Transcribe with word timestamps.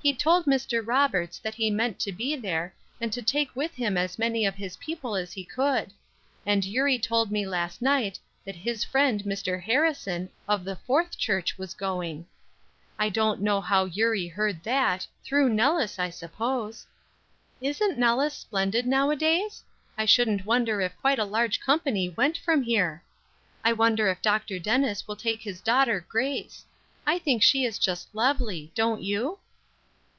"He 0.00 0.14
told 0.14 0.46
Mr. 0.46 0.80
Roberts 0.86 1.38
that 1.40 1.56
he 1.56 1.70
meant 1.70 1.98
to 2.00 2.12
be 2.12 2.34
there, 2.34 2.72
and 2.98 3.12
to 3.12 3.20
take 3.20 3.54
with 3.54 3.74
him 3.74 3.98
as 3.98 4.18
many 4.18 4.46
of 4.46 4.54
his 4.54 4.78
people 4.78 5.14
as 5.14 5.32
he 5.34 5.44
could. 5.44 5.92
And 6.46 6.64
Eurie 6.64 6.98
told 6.98 7.30
me 7.30 7.46
last 7.46 7.82
night 7.82 8.18
that 8.46 8.54
his 8.56 8.84
friend, 8.84 9.22
Mr. 9.24 9.60
Harrison, 9.62 10.30
of 10.48 10.64
the 10.64 10.76
Fourth 10.76 11.18
church 11.18 11.58
was 11.58 11.74
going. 11.74 12.26
I 12.98 13.10
don't 13.10 13.42
know 13.42 13.60
how 13.60 13.84
Eurie 13.84 14.28
heard 14.28 14.62
that, 14.62 15.06
through 15.22 15.50
Nellis, 15.50 15.98
I 15.98 16.08
suppose. 16.08 16.86
"Isn't 17.60 17.98
Nellis 17.98 18.32
splendid 18.32 18.86
nowadays? 18.86 19.62
I 19.98 20.06
shouldn't 20.06 20.46
wonder 20.46 20.80
if 20.80 20.96
quite 21.02 21.18
a 21.18 21.24
large 21.24 21.60
company 21.60 22.08
went 22.08 22.38
from 22.38 22.62
here. 22.62 23.02
I 23.62 23.74
wonder 23.74 24.08
if 24.08 24.22
Dr. 24.22 24.58
Dennis 24.58 25.06
will 25.06 25.16
take 25.16 25.42
his 25.42 25.60
daughter 25.60 26.06
Grace. 26.08 26.64
I 27.04 27.18
think 27.18 27.42
she 27.42 27.64
is 27.66 27.78
just 27.78 28.08
lovely, 28.14 28.72
don't 28.74 29.02
you?" 29.02 29.40